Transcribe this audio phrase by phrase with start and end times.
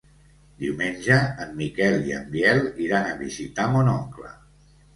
[0.61, 4.37] Diumenge en Miquel i en Biel iran a visitar mon oncle.